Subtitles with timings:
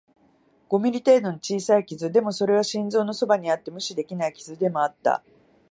[0.67, 5.23] 五ミリ程度の小さい傷、でも、それは心臓のそばにあって無視できない傷でもあった